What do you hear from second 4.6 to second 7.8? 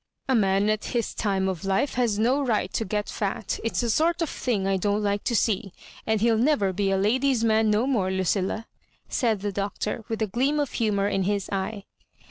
I don't like to see. And he'll never be a ladies' man